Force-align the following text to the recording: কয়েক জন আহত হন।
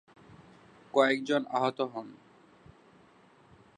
কয়েক 0.93 1.19
জন 1.23 1.41
আহত 1.51 1.79
হন। 1.93 2.07